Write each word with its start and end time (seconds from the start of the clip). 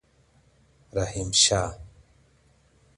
رحیم 0.93 1.31
شاه 1.31 1.77